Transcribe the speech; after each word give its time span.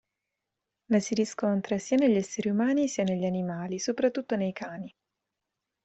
La 0.85 0.99
si 0.99 1.13
riscontra 1.13 1.77
sia 1.77 1.95
negli 1.95 2.15
esseri 2.15 2.49
umani 2.49 2.87
sia 2.87 3.03
negli 3.03 3.23
animali, 3.23 3.77
soprattutto 3.77 4.35
nei 4.35 4.51
cani. 4.51 4.91